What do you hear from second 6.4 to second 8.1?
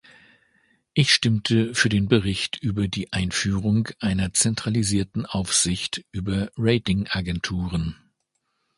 Ratingagenturen.